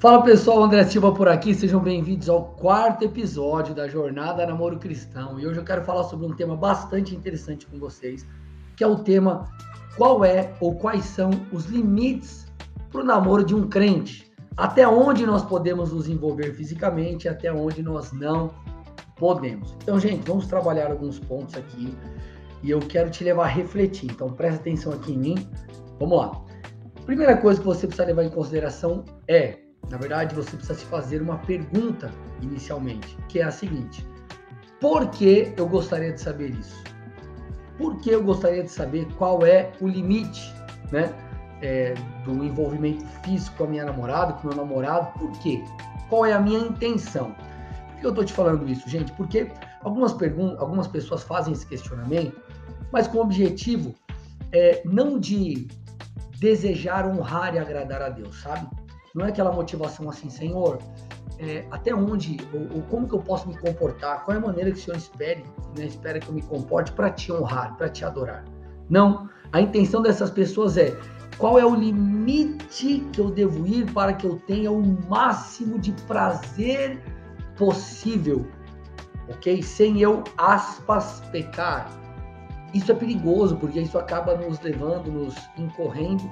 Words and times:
Fala 0.00 0.22
pessoal, 0.22 0.62
André 0.62 0.84
Silva 0.84 1.12
por 1.12 1.26
aqui, 1.26 1.52
sejam 1.52 1.80
bem-vindos 1.80 2.28
ao 2.28 2.44
quarto 2.50 3.04
episódio 3.04 3.74
da 3.74 3.88
Jornada 3.88 4.46
Namoro 4.46 4.78
Cristão. 4.78 5.40
E 5.40 5.44
hoje 5.44 5.58
eu 5.58 5.64
quero 5.64 5.82
falar 5.82 6.04
sobre 6.04 6.24
um 6.24 6.36
tema 6.36 6.56
bastante 6.56 7.16
interessante 7.16 7.66
com 7.66 7.80
vocês, 7.80 8.24
que 8.76 8.84
é 8.84 8.86
o 8.86 9.00
tema 9.00 9.52
qual 9.96 10.24
é 10.24 10.54
ou 10.60 10.76
quais 10.76 11.04
são 11.04 11.30
os 11.52 11.64
limites 11.64 12.46
para 12.92 13.00
o 13.00 13.04
namoro 13.04 13.42
de 13.42 13.56
um 13.56 13.68
crente. 13.68 14.30
Até 14.56 14.86
onde 14.86 15.26
nós 15.26 15.42
podemos 15.42 15.92
nos 15.92 16.08
envolver 16.08 16.54
fisicamente, 16.54 17.28
até 17.28 17.52
onde 17.52 17.82
nós 17.82 18.12
não 18.12 18.52
podemos. 19.16 19.74
Então, 19.82 19.98
gente, 19.98 20.24
vamos 20.28 20.46
trabalhar 20.46 20.92
alguns 20.92 21.18
pontos 21.18 21.56
aqui 21.56 21.92
e 22.62 22.70
eu 22.70 22.78
quero 22.78 23.10
te 23.10 23.24
levar 23.24 23.46
a 23.46 23.48
refletir. 23.48 24.12
Então, 24.12 24.30
presta 24.30 24.60
atenção 24.60 24.92
aqui 24.92 25.14
em 25.14 25.18
mim. 25.18 25.48
Vamos 25.98 26.18
lá. 26.18 26.40
Primeira 27.04 27.36
coisa 27.36 27.58
que 27.58 27.66
você 27.66 27.84
precisa 27.84 28.06
levar 28.06 28.22
em 28.22 28.30
consideração 28.30 29.04
é 29.26 29.66
na 29.90 29.96
verdade, 29.96 30.34
você 30.34 30.56
precisa 30.56 30.78
se 30.78 30.84
fazer 30.84 31.22
uma 31.22 31.38
pergunta 31.38 32.12
inicialmente, 32.42 33.16
que 33.28 33.40
é 33.40 33.44
a 33.44 33.50
seguinte: 33.50 34.06
por 34.80 35.08
que 35.10 35.52
eu 35.56 35.66
gostaria 35.66 36.12
de 36.12 36.20
saber 36.20 36.50
isso? 36.50 36.82
Por 37.78 37.96
que 38.00 38.10
eu 38.10 38.22
gostaria 38.22 38.62
de 38.62 38.70
saber 38.70 39.06
qual 39.16 39.46
é 39.46 39.72
o 39.80 39.86
limite, 39.86 40.52
né, 40.90 41.12
é, 41.62 41.94
do 42.24 42.44
envolvimento 42.44 43.06
físico 43.24 43.56
com 43.56 43.64
a 43.64 43.66
minha 43.68 43.84
namorada, 43.84 44.34
com 44.34 44.48
o 44.48 44.50
meu 44.50 44.56
namorado? 44.56 45.18
Por 45.18 45.30
quê? 45.38 45.62
Qual 46.08 46.26
é 46.26 46.32
a 46.32 46.40
minha 46.40 46.60
intenção? 46.60 47.34
Por 47.92 48.00
que 48.00 48.06
eu 48.06 48.10
estou 48.10 48.24
te 48.24 48.32
falando 48.32 48.68
isso, 48.68 48.88
gente? 48.88 49.12
Porque 49.12 49.50
algumas, 49.82 50.14
algumas 50.58 50.86
pessoas 50.86 51.22
fazem 51.22 51.52
esse 51.52 51.66
questionamento, 51.66 52.40
mas 52.92 53.06
com 53.06 53.18
o 53.18 53.22
objetivo 53.22 53.94
é, 54.52 54.82
não 54.84 55.18
de 55.18 55.68
desejar 56.38 57.06
honrar 57.06 57.54
e 57.54 57.58
agradar 57.58 58.02
a 58.02 58.08
Deus, 58.08 58.40
sabe? 58.40 58.68
Não 59.18 59.26
é 59.26 59.30
aquela 59.30 59.50
motivação 59.50 60.08
assim, 60.08 60.30
Senhor, 60.30 60.78
é, 61.40 61.66
até 61.72 61.92
onde, 61.92 62.36
ou, 62.54 62.76
ou, 62.76 62.82
como 62.82 63.08
que 63.08 63.16
eu 63.16 63.18
posso 63.18 63.48
me 63.48 63.58
comportar? 63.58 64.24
Qual 64.24 64.32
é 64.32 64.38
a 64.38 64.40
maneira 64.40 64.70
que 64.70 64.78
o 64.78 64.80
Senhor 64.80 64.96
espere, 64.96 65.44
né, 65.76 65.86
espera 65.86 66.20
que 66.20 66.28
eu 66.28 66.34
me 66.34 66.42
comporte 66.42 66.92
para 66.92 67.10
te 67.10 67.32
honrar, 67.32 67.76
para 67.76 67.88
te 67.88 68.04
adorar? 68.04 68.44
Não. 68.88 69.28
A 69.52 69.60
intenção 69.60 70.02
dessas 70.02 70.30
pessoas 70.30 70.76
é 70.76 70.96
qual 71.36 71.58
é 71.58 71.66
o 71.66 71.74
limite 71.74 73.00
que 73.12 73.20
eu 73.20 73.28
devo 73.28 73.66
ir 73.66 73.90
para 73.92 74.12
que 74.12 74.24
eu 74.24 74.36
tenha 74.46 74.70
o 74.70 74.82
máximo 75.08 75.80
de 75.80 75.90
prazer 76.06 77.02
possível, 77.56 78.46
ok? 79.28 79.60
Sem 79.64 80.00
eu, 80.00 80.22
aspas, 80.36 81.22
pecar. 81.32 81.90
Isso 82.72 82.92
é 82.92 82.94
perigoso, 82.94 83.56
porque 83.56 83.80
isso 83.80 83.98
acaba 83.98 84.36
nos 84.36 84.60
levando, 84.60 85.10
nos 85.10 85.34
incorrendo 85.56 86.22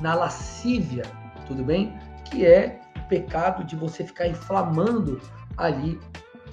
na 0.00 0.14
lascívia, 0.14 1.02
tudo 1.48 1.64
bem? 1.64 1.98
Que 2.30 2.46
é 2.46 2.80
o 2.96 3.08
pecado 3.08 3.64
de 3.64 3.76
você 3.76 4.04
ficar 4.04 4.28
inflamando 4.28 5.20
ali 5.56 5.98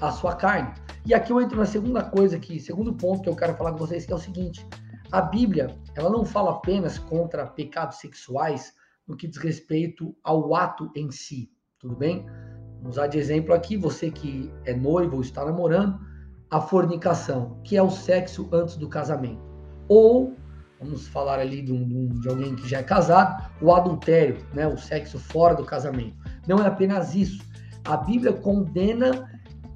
a 0.01 0.11
sua 0.11 0.35
carne. 0.35 0.73
E 1.05 1.13
aqui 1.13 1.31
eu 1.31 1.39
entro 1.39 1.57
na 1.57 1.65
segunda 1.65 2.03
coisa 2.03 2.35
aqui, 2.35 2.59
segundo 2.59 2.93
ponto 2.93 3.21
que 3.21 3.29
eu 3.29 3.35
quero 3.35 3.55
falar 3.55 3.71
com 3.71 3.77
vocês, 3.77 4.05
que 4.05 4.11
é 4.11 4.15
o 4.15 4.19
seguinte: 4.19 4.67
a 5.11 5.21
Bíblia, 5.21 5.75
ela 5.95 6.09
não 6.09 6.25
fala 6.25 6.51
apenas 6.51 6.99
contra 6.99 7.45
pecados 7.47 7.97
sexuais 7.97 8.73
no 9.07 9.15
que 9.15 9.27
diz 9.27 9.37
respeito 9.37 10.13
ao 10.23 10.53
ato 10.53 10.91
em 10.95 11.09
si, 11.11 11.49
tudo 11.79 11.95
bem? 11.95 12.25
Vamos 12.79 12.97
usar 12.97 13.07
de 13.07 13.17
exemplo 13.17 13.53
aqui, 13.53 13.77
você 13.77 14.11
que 14.11 14.51
é 14.65 14.73
noivo 14.73 15.15
ou 15.15 15.21
está 15.21 15.45
namorando, 15.45 15.99
a 16.49 16.59
fornicação, 16.59 17.59
que 17.63 17.77
é 17.77 17.81
o 17.81 17.89
sexo 17.89 18.47
antes 18.51 18.75
do 18.75 18.87
casamento. 18.89 19.41
Ou 19.87 20.35
vamos 20.79 21.07
falar 21.07 21.39
ali 21.39 21.61
de, 21.61 21.73
um, 21.73 22.07
de, 22.07 22.29
alguém 22.29 22.55
que 22.55 22.67
já 22.67 22.79
é 22.79 22.83
casado, 22.83 23.49
o 23.61 23.73
adultério, 23.73 24.37
né, 24.53 24.67
o 24.67 24.77
sexo 24.77 25.17
fora 25.17 25.55
do 25.55 25.63
casamento. 25.63 26.15
Não 26.47 26.59
é 26.59 26.67
apenas 26.67 27.15
isso. 27.15 27.43
A 27.85 27.97
Bíblia 27.97 28.33
condena 28.33 29.29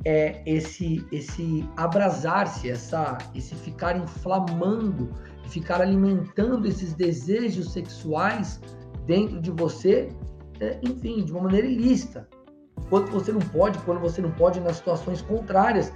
é, 0.06 0.42
esse 0.46 1.06
esse 1.12 1.68
abrasar-se, 1.78 2.70
essa 2.70 3.18
esse 3.36 3.56
ficar 3.56 3.96
inflamando, 3.98 5.10
ficar 5.48 5.82
alimentando 5.82 6.68
esses 6.68 6.94
desejos 6.94 7.72
sexuais 7.72 8.60
dentro 9.06 9.42
de 9.42 9.52
você, 9.52 10.10
é, 10.60 10.80
enfim, 10.82 11.24
de 11.24 11.32
uma 11.32 11.44
maneira 11.44 11.68
ilícita. 11.68 12.28
Quando 12.90 13.12
você 13.12 13.32
não 13.32 13.40
pode, 13.40 13.78
quando 13.80 14.00
você 14.00 14.22
não 14.22 14.32
pode 14.32 14.60
nas 14.60 14.78
situações 14.78 15.22
contrárias 15.22 15.92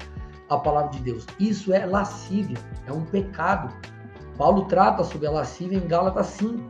à 0.50 0.58
palavra 0.58 0.92
de 0.92 1.00
Deus. 1.00 1.26
Isso 1.40 1.74
é 1.74 1.86
lascívia, 1.86 2.58
é 2.86 2.92
um 2.92 3.04
pecado. 3.06 3.74
Paulo 4.38 4.66
trata 4.66 5.04
sobre 5.04 5.28
a 5.28 5.32
lascívia 5.32 5.78
em 5.78 5.88
Gálatas 5.88 6.28
5. 6.28 6.70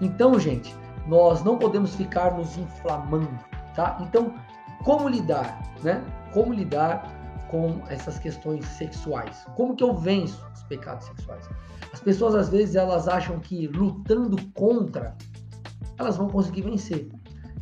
Então, 0.00 0.38
gente, 0.38 0.74
nós 1.06 1.42
não 1.42 1.58
podemos 1.58 1.94
ficar 1.94 2.34
nos 2.36 2.56
inflamando, 2.56 3.38
tá? 3.74 3.98
Então, 4.00 4.34
como 4.84 5.08
lidar, 5.08 5.62
né? 5.82 6.02
Como 6.32 6.52
lidar 6.52 7.08
com 7.50 7.80
essas 7.88 8.18
questões 8.18 8.64
sexuais? 8.64 9.44
Como 9.56 9.76
que 9.76 9.84
eu 9.84 9.94
venço 9.94 10.44
os 10.54 10.62
pecados 10.64 11.06
sexuais? 11.06 11.48
As 11.92 12.00
pessoas 12.00 12.34
às 12.34 12.48
vezes 12.48 12.74
elas 12.74 13.06
acham 13.06 13.38
que 13.38 13.66
lutando 13.68 14.36
contra 14.52 15.14
elas 15.98 16.16
vão 16.16 16.28
conseguir 16.28 16.62
vencer. 16.62 17.08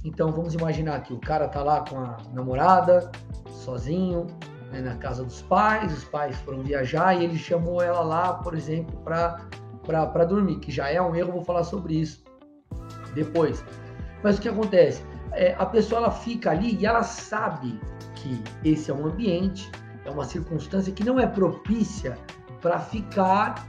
Então 0.05 0.33
vamos 0.33 0.55
imaginar 0.55 1.03
que 1.03 1.13
o 1.13 1.19
cara 1.19 1.49
tá 1.49 1.63
lá 1.63 1.85
com 1.85 1.99
a 1.99 2.17
namorada, 2.33 3.11
sozinho, 3.51 4.27
né, 4.71 4.81
na 4.81 4.97
casa 4.97 5.25
dos 5.25 5.43
pais, 5.43 5.93
os 5.93 6.05
pais 6.05 6.37
foram 6.41 6.63
viajar 6.63 7.15
e 7.15 7.25
ele 7.25 7.37
chamou 7.37 7.83
ela 7.83 8.01
lá, 8.01 8.35
por 8.35 8.55
exemplo, 8.55 8.99
para 9.01 10.25
dormir, 10.25 10.61
que 10.61 10.71
já 10.71 10.89
é 10.89 11.01
um 11.01 11.15
erro, 11.15 11.33
vou 11.33 11.45
falar 11.45 11.65
sobre 11.65 11.95
isso 11.95 12.23
depois. 13.15 13.65
Mas 14.23 14.39
o 14.39 14.41
que 14.41 14.49
acontece? 14.49 15.05
É, 15.33 15.55
a 15.59 15.67
pessoa 15.67 16.03
ela 16.03 16.11
fica 16.11 16.51
ali 16.51 16.77
e 16.77 16.87
ela 16.87 17.03
sabe 17.03 17.81
que 18.15 18.43
esse 18.65 18.91
é 18.91 18.95
um 18.95 19.07
ambiente, 19.07 19.71
é 20.05 20.11
uma 20.11 20.25
circunstância 20.25 20.93
que 20.93 21.05
não 21.05 21.19
é 21.19 21.27
propícia 21.27 22.17
para 22.61 22.79
ficar 22.79 23.67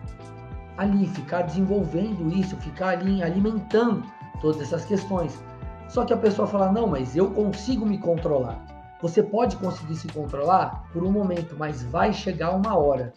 ali, 0.77 1.07
ficar 1.07 1.43
desenvolvendo 1.43 2.29
isso, 2.35 2.55
ficar 2.57 2.89
ali 2.89 3.23
alimentando 3.23 4.03
todas 4.41 4.61
essas 4.61 4.85
questões. 4.85 5.41
Só 5.87 6.05
que 6.05 6.13
a 6.13 6.17
pessoa 6.17 6.47
fala: 6.47 6.71
não, 6.71 6.87
mas 6.87 7.15
eu 7.15 7.31
consigo 7.31 7.85
me 7.85 7.97
controlar. 7.97 8.65
Você 9.01 9.23
pode 9.23 9.57
conseguir 9.57 9.95
se 9.95 10.07
controlar 10.07 10.89
por 10.93 11.03
um 11.03 11.11
momento, 11.11 11.55
mas 11.57 11.83
vai 11.83 12.13
chegar 12.13 12.51
uma 12.51 12.77
hora 12.77 13.13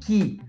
que 0.00 0.40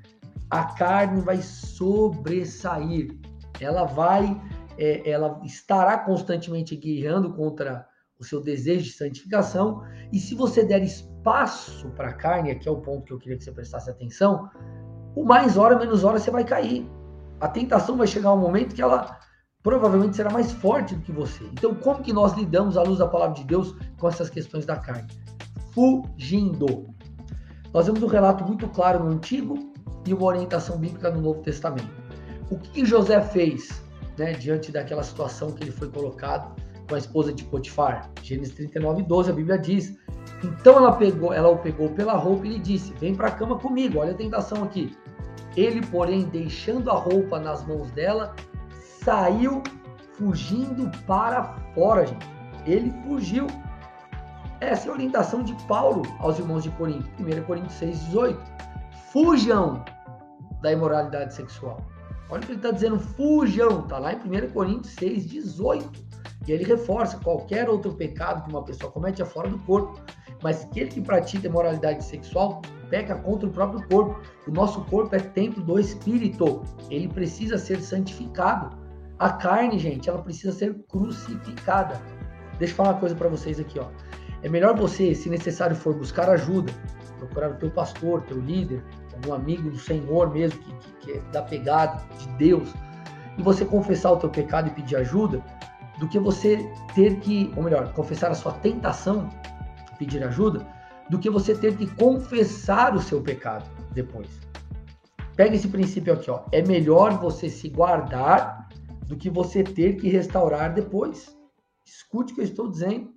a 0.49 0.63
carne 0.63 1.21
vai 1.21 1.41
sobressair. 1.41 3.15
Ela 3.59 3.85
vai, 3.85 4.39
é, 4.77 5.09
ela 5.09 5.39
estará 5.43 5.99
constantemente 5.99 6.75
guerreando 6.75 7.33
contra 7.33 7.87
o 8.19 8.23
seu 8.23 8.41
desejo 8.41 8.85
de 8.85 8.91
santificação. 8.91 9.83
E 10.11 10.19
se 10.19 10.35
você 10.35 10.63
der 10.63 10.81
espaço 10.81 11.89
para 11.91 12.09
a 12.09 12.13
carne, 12.13 12.51
aqui 12.51 12.67
é 12.67 12.71
o 12.71 12.81
ponto 12.81 13.05
que 13.05 13.13
eu 13.13 13.19
queria 13.19 13.37
que 13.37 13.43
você 13.43 13.51
prestasse 13.51 13.89
atenção, 13.89 14.49
o 15.15 15.23
mais 15.23 15.57
hora, 15.57 15.77
menos 15.77 16.03
hora 16.03 16.19
você 16.19 16.31
vai 16.31 16.43
cair. 16.43 16.89
A 17.39 17.47
tentação 17.47 17.97
vai 17.97 18.07
chegar 18.07 18.33
um 18.33 18.37
momento 18.37 18.75
que 18.75 18.81
ela 18.81 19.19
provavelmente 19.63 20.15
será 20.15 20.29
mais 20.29 20.51
forte 20.51 20.95
do 20.95 21.01
que 21.01 21.11
você. 21.11 21.43
Então, 21.45 21.73
como 21.75 22.01
que 22.01 22.11
nós 22.11 22.33
lidamos 22.33 22.77
à 22.77 22.83
luz 22.83 22.99
da 22.99 23.07
palavra 23.07 23.35
de 23.35 23.43
Deus 23.43 23.75
com 23.97 24.07
essas 24.07 24.29
questões 24.29 24.65
da 24.65 24.75
carne? 24.75 25.07
Fugindo. 25.71 26.87
Nós 27.73 27.85
vemos 27.85 28.03
um 28.03 28.07
relato 28.07 28.43
muito 28.43 28.67
claro 28.69 29.03
no 29.03 29.11
Antigo 29.11 29.71
e 30.05 30.13
uma 30.13 30.25
orientação 30.25 30.77
bíblica 30.77 31.11
no 31.11 31.21
Novo 31.21 31.41
Testamento. 31.41 31.89
O 32.49 32.57
que 32.57 32.83
José 32.83 33.21
fez 33.21 33.81
né, 34.17 34.33
diante 34.33 34.71
daquela 34.71 35.03
situação 35.03 35.51
que 35.51 35.63
ele 35.63 35.71
foi 35.71 35.89
colocado 35.89 36.53
com 36.89 36.95
a 36.95 36.97
esposa 36.97 37.31
de 37.31 37.43
Potifar? 37.45 38.09
Gênesis 38.21 38.53
39, 38.55 39.03
12, 39.03 39.29
a 39.29 39.33
Bíblia 39.33 39.57
diz. 39.57 39.95
Então 40.43 40.77
ela 40.77 40.93
pegou, 40.93 41.31
ela 41.31 41.49
o 41.49 41.57
pegou 41.59 41.89
pela 41.89 42.13
roupa 42.13 42.45
e 42.45 42.49
lhe 42.49 42.59
disse: 42.59 42.93
Vem 42.95 43.15
para 43.15 43.27
a 43.27 43.31
cama 43.31 43.57
comigo, 43.57 43.99
olha 43.99 44.11
a 44.11 44.15
tentação 44.15 44.63
aqui. 44.63 44.95
Ele, 45.55 45.85
porém, 45.85 46.23
deixando 46.23 46.89
a 46.89 46.93
roupa 46.93 47.39
nas 47.39 47.65
mãos 47.65 47.91
dela, 47.91 48.35
saiu 49.03 49.61
fugindo 50.13 50.89
para 51.05 51.55
fora, 51.73 52.05
gente. 52.05 52.29
Ele 52.65 52.93
fugiu. 53.03 53.47
Essa 54.59 54.87
é 54.87 54.91
a 54.91 54.93
orientação 54.93 55.41
de 55.43 55.55
Paulo 55.65 56.03
aos 56.19 56.37
irmãos 56.37 56.63
de 56.63 56.69
Corinto, 56.71 57.09
1 57.19 57.43
Coríntios 57.43 57.73
6, 57.73 57.99
18. 58.05 58.39
Fujam 59.11 59.83
da 60.61 60.71
imoralidade 60.71 61.33
sexual. 61.33 61.81
Olha 62.29 62.43
o 62.43 62.45
que 62.45 62.51
ele 62.51 62.59
está 62.59 62.71
dizendo, 62.71 62.99
fujam, 62.99 63.81
está 63.81 63.97
lá 63.97 64.13
em 64.13 64.17
1 64.17 64.51
Coríntios 64.51 64.93
6, 64.93 65.25
18. 65.25 66.11
E 66.47 66.51
ele 66.51 66.63
reforça 66.63 67.17
qualquer 67.17 67.69
outro 67.69 67.93
pecado 67.93 68.43
que 68.43 68.49
uma 68.51 68.63
pessoa 68.63 68.91
comete 68.91 69.21
é 69.21 69.25
fora 69.25 69.49
do 69.49 69.59
corpo, 69.59 69.99
mas 70.41 70.63
aquele 70.63 70.89
que 70.89 71.01
pratica 71.01 71.47
imoralidade 71.47 72.03
sexual 72.03 72.61
peca 72.89 73.15
contra 73.15 73.47
o 73.47 73.51
próprio 73.51 73.87
corpo. 73.87 74.19
O 74.47 74.51
nosso 74.51 74.81
corpo 74.85 75.15
é 75.15 75.19
templo 75.19 75.63
do 75.63 75.79
Espírito, 75.79 76.61
ele 76.89 77.07
precisa 77.07 77.57
ser 77.57 77.81
santificado. 77.81 78.80
A 79.21 79.29
carne, 79.29 79.77
gente, 79.77 80.09
ela 80.09 80.19
precisa 80.19 80.51
ser 80.51 80.73
crucificada. 80.89 82.01
Deixa 82.57 82.73
eu 82.73 82.75
falar 82.75 82.89
uma 82.93 82.99
coisa 82.99 83.13
para 83.13 83.29
vocês 83.29 83.59
aqui, 83.59 83.77
ó. 83.77 83.85
É 84.41 84.49
melhor 84.49 84.75
você, 84.75 85.13
se 85.13 85.29
necessário 85.29 85.75
for, 85.75 85.93
buscar 85.93 86.27
ajuda, 86.27 86.73
procurar 87.19 87.51
o 87.51 87.53
teu 87.53 87.69
pastor, 87.69 88.23
teu 88.23 88.39
líder, 88.39 88.83
algum 89.13 89.35
amigo 89.35 89.69
do 89.69 89.77
Senhor 89.77 90.33
mesmo, 90.33 90.57
que, 90.57 90.73
que, 90.73 90.93
que 90.93 91.11
é 91.11 91.21
da 91.31 91.43
pegada 91.43 92.03
de 92.17 92.27
Deus, 92.29 92.73
e 93.37 93.43
você 93.43 93.63
confessar 93.63 94.11
o 94.11 94.17
teu 94.17 94.27
pecado 94.31 94.69
e 94.69 94.71
pedir 94.71 94.95
ajuda, 94.95 95.39
do 95.99 96.07
que 96.07 96.17
você 96.17 96.67
ter 96.95 97.19
que, 97.19 97.53
ou 97.55 97.61
melhor, 97.61 97.93
confessar 97.93 98.31
a 98.31 98.35
sua 98.35 98.53
tentação, 98.53 99.29
pedir 99.99 100.23
ajuda, 100.23 100.65
do 101.11 101.19
que 101.19 101.29
você 101.29 101.53
ter 101.53 101.77
que 101.77 101.85
confessar 101.85 102.95
o 102.95 102.99
seu 102.99 103.21
pecado 103.21 103.69
depois. 103.91 104.29
Pega 105.35 105.55
esse 105.55 105.67
princípio 105.67 106.11
aqui, 106.11 106.31
ó. 106.31 106.41
É 106.51 106.63
melhor 106.63 107.19
você 107.19 107.49
se 107.49 107.69
guardar 107.69 108.60
do 109.11 109.17
que 109.17 109.29
você 109.29 109.61
ter 109.61 109.97
que 109.97 110.07
restaurar 110.07 110.73
depois. 110.73 111.37
Escute 111.85 112.31
o 112.31 112.35
que 112.35 112.41
eu 112.41 112.45
estou 112.45 112.69
dizendo. 112.69 113.13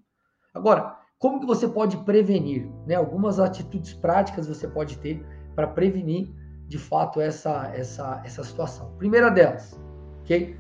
Agora, 0.53 0.99
como 1.21 1.39
que 1.39 1.47
você 1.47 1.69
pode 1.69 1.97
prevenir? 1.99 2.69
Né? 2.85 2.97
Algumas 2.97 3.39
atitudes 3.39 3.95
práticas 3.95 4.49
você 4.49 4.67
pode 4.67 4.99
ter 4.99 5.25
para 5.55 5.69
prevenir 5.69 6.29
de 6.67 6.79
fato 6.79 7.21
essa, 7.21 7.71
essa, 7.77 8.21
essa 8.25 8.43
situação. 8.43 8.93
Primeira 8.99 9.31
delas, 9.31 9.79
ok? 10.23 10.59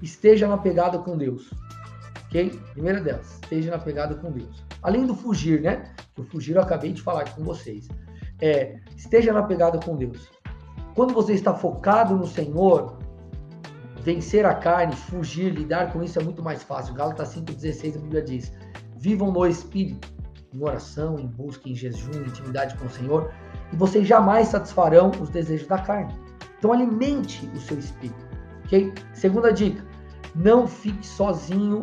Esteja 0.00 0.46
na 0.46 0.56
pegada 0.56 1.00
com 1.00 1.18
Deus. 1.18 1.50
Ok? 2.26 2.50
Primeira 2.72 3.00
delas, 3.00 3.40
esteja 3.42 3.72
na 3.72 3.78
pegada 3.78 4.14
com 4.14 4.30
Deus. 4.30 4.64
Além 4.82 5.04
do 5.04 5.16
fugir, 5.16 5.62
né? 5.62 5.92
O 6.16 6.22
fugir 6.22 6.54
eu 6.54 6.62
acabei 6.62 6.92
de 6.92 7.02
falar 7.02 7.28
com 7.34 7.42
vocês. 7.42 7.88
É, 8.40 8.78
esteja 8.96 9.32
na 9.32 9.42
pegada 9.42 9.80
com 9.80 9.96
Deus. 9.96 10.30
Quando 10.94 11.12
você 11.12 11.32
está 11.32 11.52
focado 11.52 12.14
no 12.14 12.26
Senhor, 12.26 12.98
vencer 14.06 14.46
a 14.46 14.54
carne, 14.54 14.94
fugir, 14.94 15.52
lidar 15.52 15.92
com 15.92 16.00
isso 16.00 16.16
é 16.16 16.22
muito 16.22 16.40
mais 16.40 16.62
fácil. 16.62 16.94
Gálatas 16.94 17.34
5,16 17.34 17.96
a 17.96 17.98
Bíblia 17.98 18.22
diz: 18.22 18.52
vivam 18.96 19.32
no 19.32 19.44
Espírito, 19.44 20.08
em 20.54 20.62
oração, 20.62 21.18
em 21.18 21.26
busca, 21.26 21.68
em 21.68 21.74
jejum, 21.74 22.12
em 22.12 22.28
intimidade 22.28 22.76
com 22.76 22.86
o 22.86 22.88
Senhor, 22.88 23.32
e 23.72 23.76
vocês 23.76 24.06
jamais 24.06 24.46
satisfarão 24.46 25.10
os 25.20 25.28
desejos 25.30 25.66
da 25.66 25.78
carne. 25.78 26.14
Então 26.56 26.72
alimente 26.72 27.50
o 27.52 27.58
seu 27.58 27.80
espírito, 27.80 28.24
ok? 28.64 28.94
Segunda 29.12 29.52
dica: 29.52 29.84
não 30.36 30.68
fique 30.68 31.04
sozinho. 31.04 31.82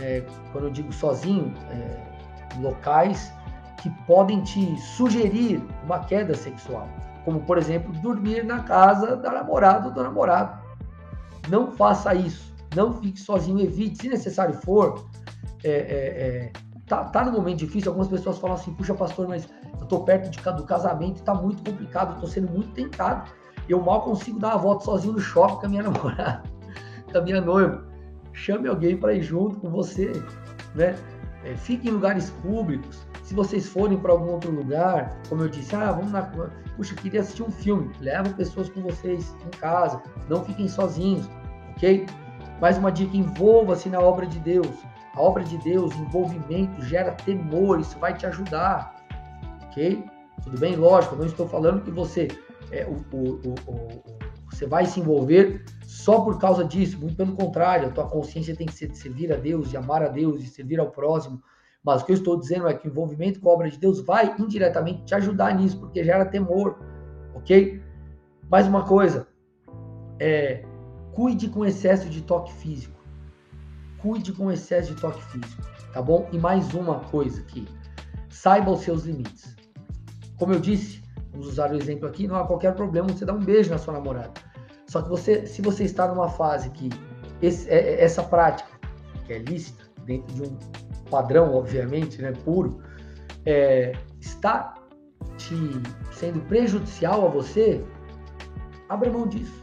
É, 0.00 0.24
quando 0.50 0.64
eu 0.64 0.70
digo 0.70 0.92
sozinho, 0.92 1.54
é, 1.70 2.58
locais 2.60 3.32
que 3.80 3.90
podem 4.08 4.42
te 4.42 4.76
sugerir 4.80 5.62
uma 5.84 6.00
queda 6.00 6.34
sexual, 6.34 6.88
como 7.24 7.40
por 7.42 7.58
exemplo 7.58 7.92
dormir 8.00 8.44
na 8.44 8.64
casa 8.64 9.14
da 9.14 9.30
namorada 9.30 9.86
ou 9.86 9.94
do 9.94 10.02
namorado. 10.02 10.61
Não 11.48 11.72
faça 11.72 12.14
isso. 12.14 12.52
Não 12.74 12.92
fique 12.92 13.20
sozinho. 13.20 13.60
Evite, 13.60 14.02
se 14.02 14.08
necessário 14.08 14.54
for. 14.54 15.06
É, 15.64 15.70
é, 15.70 15.72
é 15.72 16.52
tá, 16.86 17.04
tá 17.04 17.24
no 17.24 17.32
momento 17.32 17.58
difícil. 17.58 17.90
Algumas 17.90 18.08
pessoas 18.08 18.38
falam 18.38 18.56
assim: 18.56 18.74
puxa, 18.74 18.94
pastor, 18.94 19.28
mas 19.28 19.48
eu 19.80 19.86
tô 19.86 20.00
perto 20.00 20.30
de, 20.30 20.38
do 20.38 20.64
casamento, 20.64 21.16
está 21.16 21.34
muito 21.34 21.62
complicado, 21.70 22.14
eu 22.14 22.20
tô 22.20 22.26
sendo 22.26 22.50
muito 22.50 22.72
tentado. 22.72 23.30
Eu 23.68 23.80
mal 23.80 24.02
consigo 24.02 24.38
dar 24.38 24.48
uma 24.50 24.58
volta 24.58 24.84
sozinho 24.84 25.14
no 25.14 25.20
shopping 25.20 25.56
com 25.56 25.66
a 25.66 25.68
minha 25.68 25.82
namorada, 25.88 26.42
com 27.10 27.18
a 27.18 27.20
minha 27.22 27.40
noiva. 27.40 27.84
Chame 28.32 28.68
alguém 28.68 28.96
para 28.96 29.14
ir 29.14 29.22
junto 29.22 29.60
com 29.60 29.70
você, 29.70 30.12
né? 30.74 30.94
É, 31.44 31.54
fique 31.56 31.88
em 31.88 31.92
lugares 31.92 32.30
públicos. 32.42 33.06
Se 33.22 33.34
vocês 33.34 33.68
forem 33.68 33.98
para 33.98 34.12
algum 34.12 34.32
outro 34.32 34.50
lugar, 34.50 35.16
como 35.28 35.42
eu 35.42 35.48
disse, 35.48 35.74
ah, 35.74 35.92
vamos 35.92 36.12
na. 36.12 36.22
Puxa, 36.76 36.94
queria 36.96 37.20
assistir 37.20 37.42
um 37.42 37.50
filme. 37.50 37.90
Levam 38.00 38.32
pessoas 38.32 38.68
com 38.68 38.82
vocês 38.82 39.34
em 39.46 39.50
casa. 39.58 40.02
Não 40.28 40.44
fiquem 40.44 40.68
sozinhos, 40.68 41.28
ok? 41.76 42.06
Mais 42.60 42.76
uma 42.78 42.90
dica: 42.90 43.16
envolva-se 43.16 43.88
na 43.88 44.00
obra 44.00 44.26
de 44.26 44.38
Deus. 44.40 44.76
A 45.14 45.20
obra 45.20 45.44
de 45.44 45.58
Deus, 45.58 45.94
envolvimento, 45.96 46.82
gera 46.82 47.12
temor, 47.12 47.78
isso 47.78 47.98
vai 47.98 48.14
te 48.14 48.24
ajudar 48.24 49.02
ok? 49.72 50.04
Tudo 50.44 50.58
bem? 50.58 50.76
Lógico, 50.76 51.16
não 51.16 51.26
estou 51.26 51.48
falando 51.48 51.82
que 51.82 51.90
você, 51.90 52.28
é, 52.70 52.84
o, 52.84 52.96
o, 53.16 53.54
o, 53.66 54.02
você 54.50 54.66
vai 54.66 54.84
se 54.84 55.00
envolver 55.00 55.64
só 55.82 56.20
por 56.20 56.38
causa 56.38 56.64
disso, 56.64 56.98
muito 56.98 57.16
pelo 57.16 57.34
contrário, 57.34 57.88
a 57.88 57.90
tua 57.90 58.06
consciência 58.08 58.54
tem 58.54 58.66
que 58.66 58.74
ser 58.74 58.88
de 58.88 58.98
servir 58.98 59.32
a 59.32 59.36
Deus, 59.36 59.70
de 59.70 59.76
amar 59.76 60.02
a 60.02 60.08
Deus, 60.08 60.42
de 60.42 60.48
servir 60.48 60.78
ao 60.78 60.90
próximo. 60.90 61.42
Mas 61.84 62.02
o 62.02 62.06
que 62.06 62.12
eu 62.12 62.16
estou 62.16 62.38
dizendo 62.38 62.68
é 62.68 62.74
que 62.74 62.86
o 62.86 62.90
envolvimento 62.90 63.40
com 63.40 63.50
a 63.50 63.52
obra 63.52 63.70
de 63.70 63.78
Deus 63.78 64.00
vai 64.00 64.34
indiretamente 64.38 65.04
te 65.04 65.14
ajudar 65.14 65.54
nisso, 65.54 65.78
porque 65.80 66.04
gera 66.04 66.24
temor, 66.24 66.78
ok? 67.34 67.82
Mais 68.48 68.66
uma 68.66 68.84
coisa, 68.84 69.26
é, 70.20 70.64
cuide 71.12 71.48
com 71.48 71.64
excesso 71.64 72.08
de 72.08 72.22
toque 72.22 72.52
físico. 72.52 73.00
Cuide 73.98 74.32
com 74.32 74.50
excesso 74.50 74.94
de 74.94 75.00
toque 75.00 75.22
físico, 75.24 75.62
tá 75.92 76.00
bom? 76.00 76.28
E 76.32 76.38
mais 76.38 76.72
uma 76.74 77.00
coisa 77.00 77.40
aqui, 77.40 77.66
saiba 78.28 78.70
os 78.70 78.80
seus 78.80 79.04
limites. 79.04 79.56
Como 80.38 80.52
eu 80.52 80.60
disse, 80.60 81.02
vamos 81.32 81.48
usar 81.48 81.72
o 81.72 81.76
exemplo 81.76 82.06
aqui, 82.06 82.28
não 82.28 82.36
há 82.36 82.46
qualquer 82.46 82.74
problema 82.74 83.08
você 83.08 83.24
dar 83.24 83.34
um 83.34 83.44
beijo 83.44 83.70
na 83.70 83.78
sua 83.78 83.94
namorada. 83.94 84.32
Só 84.86 85.02
que 85.02 85.08
você, 85.08 85.46
se 85.46 85.62
você 85.62 85.84
está 85.84 86.06
numa 86.06 86.28
fase 86.28 86.70
que 86.70 86.90
esse, 87.40 87.68
é, 87.68 87.76
é, 87.76 88.04
essa 88.04 88.22
prática, 88.22 88.70
que 89.24 89.32
é 89.32 89.38
lícita, 89.38 89.84
dentro 90.04 90.34
de 90.34 90.42
um 90.42 90.56
padrão, 91.12 91.54
obviamente, 91.54 92.20
né, 92.20 92.32
puro, 92.44 92.82
é, 93.44 93.92
está 94.20 94.74
te 95.36 95.54
sendo 96.10 96.40
prejudicial 96.48 97.26
a 97.26 97.30
você, 97.30 97.84
abra 98.88 99.10
mão 99.10 99.26
disso. 99.26 99.62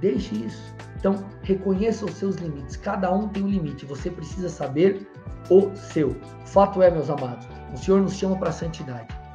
Deixe 0.00 0.34
isso. 0.34 0.74
Então, 0.98 1.24
reconheça 1.42 2.04
os 2.04 2.14
seus 2.14 2.36
limites. 2.36 2.76
Cada 2.76 3.12
um 3.12 3.28
tem 3.28 3.42
um 3.42 3.48
limite. 3.48 3.86
Você 3.86 4.10
precisa 4.10 4.48
saber 4.48 5.08
o 5.48 5.74
seu. 5.76 6.16
Fato 6.46 6.82
é, 6.82 6.90
meus 6.90 7.08
amados, 7.08 7.46
o 7.72 7.76
Senhor 7.76 8.00
nos 8.02 8.14
chama 8.14 8.36
para 8.36 8.48
a 8.48 8.52
santidade 8.52 9.26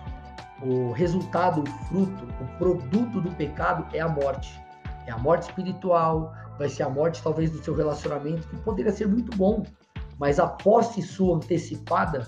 o 0.63 0.91
resultado, 0.91 1.61
o 1.61 1.65
fruto, 1.85 2.27
o 2.39 2.57
produto 2.57 3.21
do 3.21 3.31
pecado 3.31 3.85
é 3.93 3.99
a 3.99 4.07
morte. 4.07 4.61
É 5.07 5.11
a 5.11 5.17
morte 5.17 5.43
espiritual, 5.43 6.33
vai 6.57 6.69
ser 6.69 6.83
a 6.83 6.89
morte 6.89 7.21
talvez 7.23 7.49
do 7.49 7.63
seu 7.63 7.75
relacionamento, 7.75 8.47
que 8.47 8.55
poderia 8.57 8.91
ser 8.91 9.07
muito 9.07 9.35
bom, 9.35 9.63
mas 10.21 10.37
a 10.39 10.45
posse 10.45 11.01
sua 11.01 11.35
antecipada, 11.35 12.27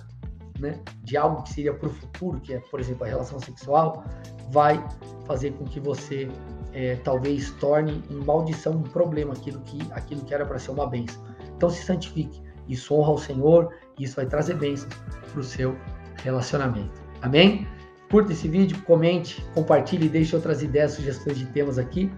né, 0.60 0.80
de 1.04 1.16
algo 1.16 1.44
que 1.44 1.54
seria 1.54 1.75
para 1.75 1.88
o 1.88 1.92
futuro, 1.92 2.40
que 2.40 2.56
é, 2.56 2.60
por 2.60 2.80
exemplo, 2.80 3.04
a 3.04 3.07
relação 3.07 3.40
sexual, 3.40 4.04
vai 4.50 4.84
fazer 5.28 5.51
com 5.51 5.66
que 5.66 5.80
você 5.80 6.28
é, 6.74 6.95
talvez 7.04 7.51
torne 7.60 8.04
em 8.10 8.16
maldição 8.25 8.74
um 8.74 8.81
problema 8.81 9.34
aquilo 9.34 9.62
que, 9.62 9.80
aquilo 9.92 10.25
que 10.25 10.34
era 10.34 10.44
para 10.44 10.57
ser 10.57 10.72
uma 10.72 10.88
bênção. 10.88 11.24
Então 11.56 11.69
se 11.69 11.84
santifique, 11.84 12.42
isso 12.68 12.95
honra 12.95 13.12
ao 13.12 13.18
Senhor, 13.19 13.75
isso 14.00 14.16
vai 14.16 14.25
trazer 14.25 14.56
bênçãos 14.56 14.92
para 15.31 15.39
o 15.39 15.44
seu 15.44 15.78
relacionamento. 16.24 17.00
Amém? 17.22 17.68
Curta 18.10 18.34
esse 18.34 18.48
vídeo, 18.48 18.81
comente, 18.88 19.46
compartilhe, 19.54 20.10
deixe 20.10 20.36
outras 20.36 20.63
ideias, 20.63 20.94
sugestões 20.94 21.38
de 21.38 21.46
temas 21.46 21.78
aqui 21.78 22.12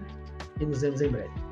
e 0.58 0.64
nos 0.64 0.80
vemos 0.80 1.02
em 1.02 1.10
breve. 1.10 1.45